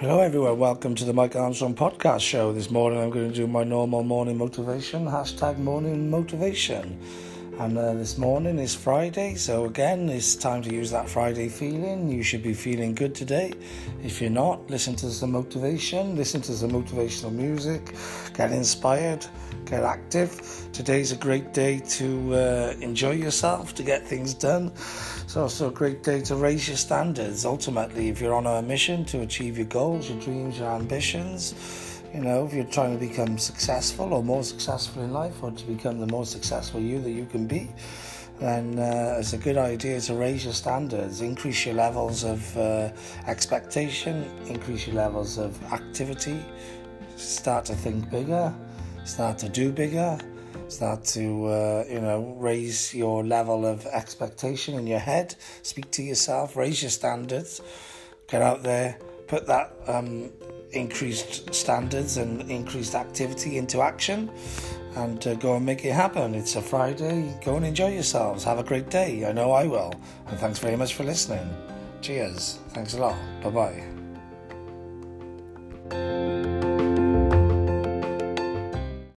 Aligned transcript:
Hello, 0.00 0.20
everyone. 0.20 0.60
Welcome 0.60 0.94
to 0.94 1.04
the 1.04 1.12
Mike 1.12 1.34
Armstrong 1.34 1.74
podcast 1.74 2.20
show. 2.20 2.52
This 2.52 2.70
morning, 2.70 3.00
I'm 3.00 3.10
going 3.10 3.30
to 3.30 3.34
do 3.34 3.48
my 3.48 3.64
normal 3.64 4.04
morning 4.04 4.38
motivation 4.38 5.06
hashtag 5.06 5.58
morning 5.58 6.08
motivation. 6.08 7.00
And 7.58 7.76
uh, 7.76 7.94
this 7.94 8.18
morning 8.18 8.60
is 8.60 8.72
Friday, 8.72 9.34
so 9.34 9.64
again, 9.64 10.08
it's 10.08 10.36
time 10.36 10.62
to 10.62 10.72
use 10.72 10.92
that 10.92 11.08
Friday 11.08 11.48
feeling. 11.48 12.08
You 12.08 12.22
should 12.22 12.44
be 12.44 12.54
feeling 12.54 12.94
good 12.94 13.16
today. 13.16 13.52
If 14.04 14.20
you're 14.20 14.30
not, 14.30 14.70
listen 14.70 14.94
to 14.94 15.10
some 15.10 15.32
motivation, 15.32 16.14
listen 16.14 16.40
to 16.42 16.52
some 16.52 16.70
motivational 16.70 17.32
music, 17.32 17.96
get 18.32 18.52
inspired, 18.52 19.26
get 19.64 19.82
active. 19.82 20.68
Today's 20.72 21.10
a 21.10 21.16
great 21.16 21.52
day 21.52 21.80
to 21.80 22.34
uh, 22.36 22.74
enjoy 22.80 23.14
yourself, 23.14 23.74
to 23.74 23.82
get 23.82 24.06
things 24.06 24.34
done. 24.34 24.70
It's 25.24 25.36
also 25.36 25.66
a 25.66 25.72
great 25.72 26.04
day 26.04 26.20
to 26.20 26.36
raise 26.36 26.68
your 26.68 26.76
standards. 26.76 27.44
Ultimately, 27.44 28.08
if 28.08 28.20
you're 28.20 28.34
on 28.34 28.46
a 28.46 28.62
mission 28.62 29.04
to 29.06 29.22
achieve 29.22 29.58
your 29.58 29.66
goals, 29.66 30.08
your 30.08 30.20
dreams, 30.20 30.60
your 30.60 30.70
ambitions, 30.70 31.54
you 32.14 32.20
know, 32.20 32.46
if 32.46 32.54
you're 32.54 32.64
trying 32.64 32.98
to 32.98 33.06
become 33.06 33.38
successful 33.38 34.12
or 34.14 34.22
more 34.22 34.42
successful 34.42 35.02
in 35.02 35.12
life 35.12 35.42
or 35.42 35.50
to 35.50 35.64
become 35.66 36.00
the 36.00 36.06
most 36.06 36.32
successful 36.32 36.80
you 36.80 37.00
that 37.00 37.10
you 37.10 37.26
can 37.26 37.46
be, 37.46 37.68
then 38.38 38.78
uh, 38.78 39.16
it's 39.18 39.32
a 39.32 39.38
good 39.38 39.56
idea 39.56 40.00
to 40.00 40.14
raise 40.14 40.44
your 40.44 40.54
standards, 40.54 41.20
increase 41.20 41.66
your 41.66 41.74
levels 41.74 42.24
of 42.24 42.56
uh, 42.56 42.90
expectation, 43.26 44.24
increase 44.46 44.86
your 44.86 44.96
levels 44.96 45.38
of 45.38 45.60
activity, 45.72 46.40
start 47.16 47.64
to 47.64 47.74
think 47.74 48.08
bigger, 48.10 48.54
start 49.04 49.38
to 49.38 49.48
do 49.48 49.72
bigger, 49.72 50.18
start 50.68 51.04
to, 51.04 51.46
uh, 51.46 51.84
you 51.90 52.00
know, 52.00 52.36
raise 52.38 52.94
your 52.94 53.24
level 53.24 53.66
of 53.66 53.84
expectation 53.86 54.74
in 54.74 54.86
your 54.86 54.98
head, 55.00 55.34
speak 55.62 55.90
to 55.90 56.02
yourself, 56.02 56.56
raise 56.56 56.80
your 56.82 56.90
standards, 56.90 57.60
get 58.28 58.40
out 58.40 58.62
there, 58.62 58.98
put 59.26 59.46
that. 59.46 59.74
Um, 59.86 60.30
increased 60.72 61.54
standards 61.54 62.16
and 62.16 62.50
increased 62.50 62.94
activity 62.94 63.58
into 63.58 63.80
action 63.80 64.30
and 64.96 65.26
uh, 65.26 65.34
go 65.34 65.56
and 65.56 65.64
make 65.64 65.84
it 65.84 65.92
happen. 65.92 66.34
It's 66.34 66.56
a 66.56 66.62
Friday. 66.62 67.38
Go 67.44 67.56
and 67.56 67.64
enjoy 67.64 67.92
yourselves. 67.92 68.44
Have 68.44 68.58
a 68.58 68.64
great 68.64 68.90
day. 68.90 69.26
I 69.26 69.32
know 69.32 69.52
I 69.52 69.66
will. 69.66 69.94
And 70.26 70.38
thanks 70.38 70.58
very 70.58 70.76
much 70.76 70.94
for 70.94 71.04
listening. 71.04 71.48
Cheers. 72.00 72.58
Thanks 72.70 72.94
a 72.94 72.98
lot. 72.98 73.16
Bye 73.42 73.50
bye. 73.50 74.07